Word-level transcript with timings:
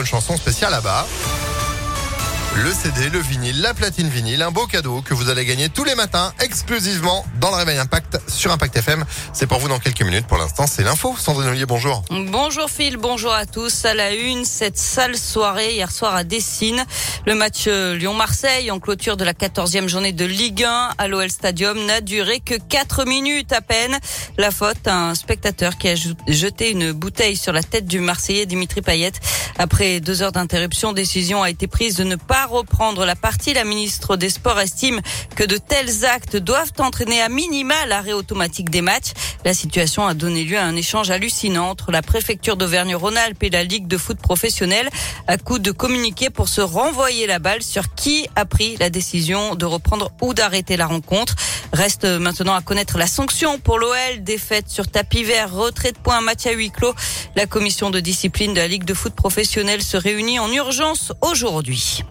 une 0.00 0.06
chanson 0.06 0.36
spéciale 0.36 0.70
là-bas. 0.72 1.06
Le 2.56 2.72
CD, 2.72 3.08
le 3.10 3.20
vinyle, 3.20 3.62
la 3.62 3.74
platine 3.74 4.08
vinyle, 4.08 4.42
un 4.42 4.50
beau 4.50 4.66
cadeau 4.66 5.02
que 5.02 5.14
vous 5.14 5.30
allez 5.30 5.46
gagner 5.46 5.68
tous 5.68 5.84
les 5.84 5.94
matins 5.94 6.32
exclusivement 6.40 7.24
dans 7.40 7.50
le 7.50 7.56
Réveil 7.56 7.78
Impact 7.78 8.20
sur 8.28 8.50
Impact 8.50 8.76
FM. 8.76 9.04
C'est 9.32 9.46
pour 9.46 9.60
vous 9.60 9.68
dans 9.68 9.78
quelques 9.78 10.02
minutes. 10.02 10.26
Pour 10.26 10.36
l'instant, 10.36 10.66
c'est 10.66 10.82
l'info. 10.82 11.14
Sandrine 11.16 11.48
Ollier, 11.48 11.64
bonjour. 11.64 12.02
Bonjour 12.10 12.68
Phil, 12.68 12.96
bonjour 12.96 13.32
à 13.32 13.46
tous. 13.46 13.84
À 13.84 13.94
la 13.94 14.12
une, 14.12 14.44
cette 14.44 14.76
sale 14.76 15.16
soirée 15.16 15.74
hier 15.74 15.92
soir 15.92 16.16
à 16.16 16.24
Dessine. 16.24 16.84
Le 17.24 17.36
match 17.36 17.64
euh, 17.68 17.94
Lyon-Marseille 17.96 18.70
en 18.72 18.80
clôture 18.80 19.16
de 19.16 19.24
la 19.24 19.32
14e 19.32 19.86
journée 19.86 20.12
de 20.12 20.24
Ligue 20.24 20.64
1 20.64 20.90
à 20.98 21.08
l'OL 21.08 21.30
Stadium 21.30 21.86
n'a 21.86 22.00
duré 22.00 22.40
que 22.40 22.56
4 22.56 23.06
minutes 23.06 23.52
à 23.52 23.60
peine. 23.60 23.96
La 24.38 24.50
faute 24.50 24.88
un 24.88 25.14
spectateur 25.14 25.78
qui 25.78 25.88
a 25.88 25.94
jeté 26.26 26.72
une 26.72 26.92
bouteille 26.92 27.36
sur 27.36 27.52
la 27.52 27.62
tête 27.62 27.86
du 27.86 28.00
Marseillais 28.00 28.46
Dimitri 28.46 28.82
Payet. 28.82 29.12
Après 29.62 30.00
deux 30.00 30.22
heures 30.22 30.32
d'interruption, 30.32 30.94
décision 30.94 31.42
a 31.42 31.50
été 31.50 31.66
prise 31.66 31.96
de 31.96 32.04
ne 32.04 32.16
pas 32.16 32.46
reprendre 32.46 33.04
la 33.04 33.14
partie. 33.14 33.52
La 33.52 33.64
ministre 33.64 34.16
des 34.16 34.30
Sports 34.30 34.58
estime 34.58 35.02
que 35.36 35.44
de 35.44 35.58
tels 35.58 36.06
actes 36.06 36.38
doivent 36.38 36.72
entraîner 36.78 37.20
à 37.20 37.28
minima 37.28 37.74
l'arrêt 37.84 38.14
automatique 38.14 38.70
des 38.70 38.80
matchs. 38.80 39.12
La 39.44 39.52
situation 39.52 40.06
a 40.06 40.14
donné 40.14 40.44
lieu 40.44 40.56
à 40.56 40.64
un 40.64 40.76
échange 40.76 41.10
hallucinant 41.10 41.68
entre 41.68 41.92
la 41.92 42.00
préfecture 42.00 42.56
d'Auvergne-Rhône-Alpes 42.56 43.42
et 43.42 43.50
la 43.50 43.62
Ligue 43.62 43.86
de 43.86 43.98
foot 43.98 44.18
professionnelle 44.18 44.88
à 45.26 45.36
coup 45.36 45.58
de 45.58 45.72
communiquer 45.72 46.30
pour 46.30 46.48
se 46.48 46.62
renvoyer 46.62 47.26
la 47.26 47.38
balle 47.38 47.62
sur 47.62 47.94
qui 47.94 48.28
a 48.36 48.46
pris 48.46 48.78
la 48.78 48.88
décision 48.88 49.56
de 49.56 49.66
reprendre 49.66 50.10
ou 50.22 50.32
d'arrêter 50.32 50.78
la 50.78 50.86
rencontre. 50.86 51.36
Reste 51.74 52.06
maintenant 52.06 52.54
à 52.54 52.62
connaître 52.62 52.96
la 52.96 53.06
sanction 53.06 53.58
pour 53.58 53.78
l'OL, 53.78 54.22
défaite 54.22 54.70
sur 54.70 54.88
tapis 54.88 55.22
vert, 55.22 55.52
retrait 55.52 55.92
de 55.92 55.98
points, 55.98 56.22
match 56.22 56.46
à 56.46 56.52
huis 56.52 56.70
clos. 56.70 56.94
La 57.36 57.44
commission 57.44 57.90
de 57.90 58.00
discipline 58.00 58.54
de 58.54 58.58
la 58.58 58.66
Ligue 58.66 58.84
de 58.84 58.94
foot 58.94 59.14
professionnelle 59.14 59.49
se 59.50 59.96
réunit 59.96 60.38
en 60.38 60.52
urgence 60.52 61.12
aujourd'hui. 61.22 62.04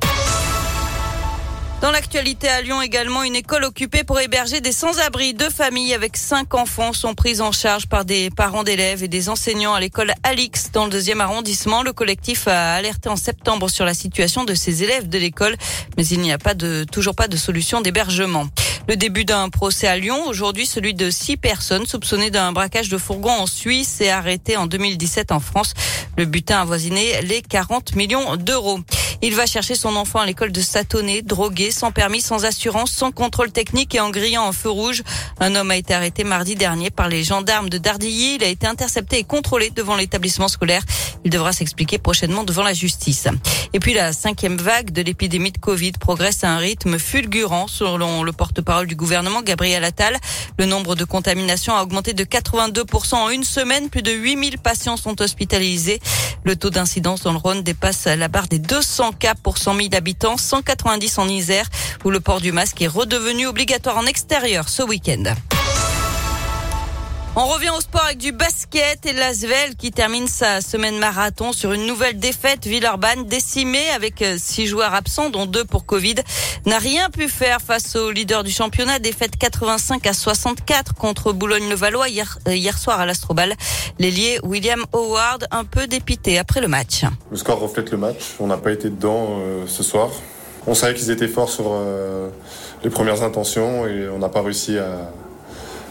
Dans 1.81 1.91
l'actualité 1.91 2.49
à 2.49 2.61
Lyon 2.61 2.81
également, 2.81 3.23
une 3.23 3.37
école 3.37 3.63
occupée 3.63 4.03
pour 4.03 4.19
héberger 4.19 4.59
des 4.59 4.73
sans-abri. 4.73 5.33
Deux 5.33 5.49
familles 5.49 5.93
avec 5.93 6.17
cinq 6.17 6.53
enfants 6.53 6.91
sont 6.91 7.15
prises 7.15 7.39
en 7.39 7.53
charge 7.53 7.87
par 7.87 8.03
des 8.03 8.29
parents 8.29 8.63
d'élèves 8.63 9.05
et 9.05 9.07
des 9.07 9.29
enseignants 9.29 9.73
à 9.73 9.79
l'école 9.79 10.13
Alix 10.23 10.71
dans 10.73 10.83
le 10.83 10.91
deuxième 10.91 11.21
arrondissement. 11.21 11.81
Le 11.81 11.93
collectif 11.93 12.49
a 12.49 12.73
alerté 12.73 13.07
en 13.07 13.15
septembre 13.15 13.69
sur 13.69 13.85
la 13.85 13.93
situation 13.93 14.43
de 14.43 14.53
ces 14.53 14.83
élèves 14.83 15.07
de 15.07 15.17
l'école, 15.17 15.55
mais 15.95 16.05
il 16.05 16.19
n'y 16.19 16.33
a 16.33 16.37
pas 16.37 16.55
de, 16.55 16.83
toujours 16.91 17.15
pas 17.15 17.29
de 17.29 17.37
solution 17.37 17.79
d'hébergement. 17.79 18.47
Le 18.89 18.97
début 18.97 19.23
d'un 19.23 19.49
procès 19.49 19.85
à 19.85 19.99
Lyon, 19.99 20.25
aujourd'hui 20.25 20.65
celui 20.65 20.95
de 20.95 21.11
six 21.11 21.37
personnes 21.37 21.85
soupçonnées 21.85 22.31
d'un 22.31 22.51
braquage 22.51 22.89
de 22.89 22.97
fourgon 22.97 23.29
en 23.29 23.45
Suisse 23.45 24.01
et 24.01 24.09
arrêtées 24.09 24.57
en 24.57 24.65
2017 24.65 25.31
en 25.31 25.39
France. 25.39 25.75
Le 26.17 26.25
butin 26.25 26.59
avoisiné 26.59 27.21
les 27.21 27.43
40 27.43 27.95
millions 27.95 28.35
d'euros. 28.35 28.79
Il 29.21 29.35
va 29.35 29.45
chercher 29.45 29.75
son 29.75 29.97
enfant 29.97 30.19
à 30.19 30.25
l'école 30.25 30.53
de 30.53 30.61
Satonnet, 30.61 31.21
drogué, 31.21 31.71
sans 31.71 31.91
permis, 31.91 32.21
sans 32.21 32.45
assurance, 32.45 32.91
sans 32.91 33.11
contrôle 33.11 33.51
technique 33.51 33.93
et 33.93 33.99
en 33.99 34.11
grillant 34.11 34.45
en 34.45 34.53
feu 34.53 34.69
rouge. 34.69 35.03
Un 35.41 35.55
homme 35.55 35.71
a 35.71 35.75
été 35.75 35.93
arrêté 35.93 36.23
mardi 36.23 36.55
dernier 36.55 36.89
par 36.89 37.09
les 37.09 37.25
gendarmes 37.25 37.69
de 37.69 37.77
Dardilly. 37.77 38.35
Il 38.35 38.43
a 38.45 38.47
été 38.47 38.65
intercepté 38.65 39.17
et 39.17 39.25
contrôlé 39.25 39.71
devant 39.71 39.97
l'établissement 39.97 40.47
scolaire. 40.47 40.83
Il 41.25 41.31
devra 41.31 41.51
s'expliquer 41.51 41.97
prochainement 41.97 42.45
devant 42.45 42.63
la 42.63 42.73
justice. 42.73 43.27
Et 43.73 43.79
puis 43.81 43.93
la 43.93 44.13
cinquième 44.13 44.55
vague 44.55 44.91
de 44.91 45.01
l'épidémie 45.01 45.51
de 45.51 45.57
Covid 45.57 45.91
progresse 45.99 46.45
à 46.45 46.51
un 46.51 46.57
rythme 46.57 46.97
fulgurant 46.97 47.67
selon 47.67 48.23
le 48.23 48.31
porte-parole 48.31 48.87
du 48.87 48.95
gouvernement 48.95 49.41
Gabriel 49.41 49.83
Attal. 49.83 50.17
Le 50.57 50.65
nombre 50.65 50.95
de 50.95 51.03
contaminations 51.03 51.75
a 51.75 51.83
augmenté 51.83 52.13
de 52.13 52.23
82% 52.23 53.15
en 53.15 53.29
une 53.29 53.43
semaine. 53.43 53.89
Plus 53.89 54.01
de 54.01 54.11
8000 54.11 54.59
patients 54.59 54.95
sont 54.95 55.21
hospitalisés. 55.21 55.99
Le 56.45 56.55
taux 56.55 56.69
d'incidence 56.69 57.23
dans 57.23 57.33
le 57.33 57.37
Rhône 57.37 57.63
dépasse 57.63 58.05
la 58.05 58.29
barre 58.29 58.47
des 58.47 58.59
200 58.59 59.08
cas 59.11 59.35
pour 59.35 59.57
100 59.57 59.75
000 59.75 59.87
habitants, 59.93 60.37
190 60.37 61.17
en 61.17 61.27
Isère, 61.27 61.69
où 62.03 62.09
le 62.09 62.19
port 62.19 62.41
du 62.41 62.51
masque 62.51 62.81
est 62.81 62.87
redevenu 62.87 63.47
obligatoire 63.47 63.97
en 63.97 64.05
extérieur 64.05 64.69
ce 64.69 64.83
week-end. 64.83 65.23
On 67.41 67.45
revient 67.45 67.69
au 67.69 67.79
sport 67.79 68.03
avec 68.03 68.17
du 68.17 68.33
basket 68.33 69.05
et 69.05 69.13
l'Asvel 69.13 69.77
qui 69.77 69.91
termine 69.91 70.27
sa 70.27 70.59
semaine 70.59 70.99
marathon 70.99 71.53
sur 71.53 71.71
une 71.71 71.85
nouvelle 71.85 72.19
défaite. 72.19 72.67
Villeurbanne 72.67 73.27
décimée 73.27 73.89
avec 73.95 74.21
euh, 74.21 74.35
six 74.37 74.67
joueurs 74.67 74.93
absents 74.93 75.29
dont 75.29 75.45
deux 75.45 75.63
pour 75.63 75.85
Covid 75.85 76.15
n'a 76.65 76.79
rien 76.79 77.09
pu 77.09 77.29
faire 77.29 77.61
face 77.61 77.95
au 77.95 78.11
leader 78.11 78.43
du 78.43 78.51
championnat. 78.51 78.99
Défaite 78.99 79.37
85 79.37 80.05
à 80.05 80.11
64 80.11 80.95
contre 80.95 81.31
Boulogne-le-Valois 81.31 82.09
hier, 82.09 82.39
euh, 82.49 82.55
hier 82.57 82.77
soir 82.77 82.99
à 82.99 83.05
l'Astrobal. 83.05 83.53
L'ailier 83.99 84.39
William 84.43 84.83
Howard 84.91 85.47
un 85.49 85.63
peu 85.63 85.87
dépité 85.87 86.39
après 86.39 86.59
le 86.59 86.67
match. 86.67 87.05
Le 87.31 87.37
score 87.37 87.61
reflète 87.61 87.91
le 87.91 87.97
match. 87.97 88.35
On 88.41 88.47
n'a 88.47 88.57
pas 88.57 88.73
été 88.73 88.89
dedans 88.89 89.37
euh, 89.39 89.63
ce 89.65 89.81
soir. 89.81 90.09
On 90.67 90.73
savait 90.73 90.93
qu'ils 90.93 91.09
étaient 91.09 91.29
forts 91.29 91.49
sur 91.49 91.73
les 92.83 92.89
premières 92.89 93.23
intentions 93.23 93.87
et 93.87 94.09
on 94.09 94.19
n'a 94.19 94.27
pas 94.27 94.41
réussi 94.41 94.77
à 94.77 95.09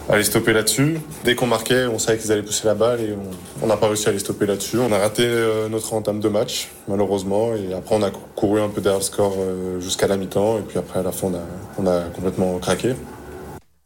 à 0.08 0.16
les 0.16 0.24
stopper 0.24 0.52
là-dessus. 0.52 0.98
Dès 1.24 1.34
qu'on 1.34 1.46
marquait, 1.46 1.86
on 1.86 1.98
savait 1.98 2.18
qu'ils 2.18 2.32
allaient 2.32 2.42
pousser 2.42 2.66
la 2.66 2.74
balle 2.74 3.00
et 3.00 3.14
on 3.62 3.66
n'a 3.66 3.76
pas 3.76 3.86
réussi 3.88 4.08
à 4.08 4.12
les 4.12 4.18
stopper 4.18 4.46
là-dessus. 4.46 4.78
On 4.78 4.92
a 4.92 4.98
raté 4.98 5.22
euh, 5.24 5.68
notre 5.68 5.92
entame 5.92 6.20
de 6.20 6.28
match, 6.28 6.68
malheureusement, 6.88 7.54
et 7.54 7.74
après 7.74 7.94
on 7.94 8.02
a 8.02 8.10
couru 8.34 8.60
un 8.60 8.68
peu 8.68 8.80
derrière 8.80 9.00
le 9.00 9.04
score 9.04 9.34
euh, 9.38 9.80
jusqu'à 9.80 10.06
la 10.06 10.16
mi-temps, 10.16 10.58
et 10.58 10.62
puis 10.62 10.78
après 10.78 11.00
à 11.00 11.02
la 11.02 11.12
fin 11.12 11.30
on 11.78 11.86
a, 11.86 12.00
complètement 12.14 12.58
craqué. 12.58 12.94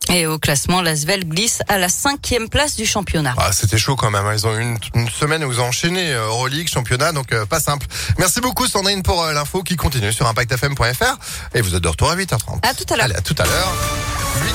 Et 0.08 0.26
au 0.26 0.38
classement, 0.38 0.82
l'Asvel 0.82 1.26
glisse 1.26 1.62
à 1.68 1.78
la 1.78 1.88
cinquième 1.88 2.48
place 2.48 2.76
du 2.76 2.84
championnat. 2.84 3.34
Ah, 3.38 3.50
c'était 3.52 3.78
chaud 3.78 3.96
quand 3.96 4.10
même. 4.10 4.26
Hein. 4.26 4.34
Ils 4.34 4.46
ont 4.46 4.58
eu 4.58 4.76
une, 4.94 5.08
semaine 5.08 5.42
où 5.44 5.50
ils 5.50 5.60
ont 5.60 5.66
enchaîné 5.66 6.12
euh, 6.12 6.26
Euroleague, 6.26 6.68
championnat, 6.68 7.12
donc 7.12 7.34
pas 7.46 7.60
simple. 7.60 7.86
Merci 8.18 8.40
beaucoup 8.40 8.66
Sandrine 8.66 9.02
pour 9.02 9.24
l'info 9.24 9.62
qui 9.62 9.76
continue 9.76 10.12
sur 10.12 10.26
ImpactFM.fr. 10.26 11.16
Et 11.54 11.62
vous 11.62 11.74
êtes 11.74 11.82
de 11.82 11.88
retour 11.88 12.10
à 12.10 12.16
8h30. 12.16 12.58
À 12.62 12.74
tout 12.74 12.84
à 12.92 12.96
l'heure. 12.96 13.16
à 13.16 13.22
tout 13.22 13.36
à 13.38 13.44
l'heure. 13.44 13.72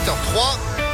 8h03. 0.05 0.87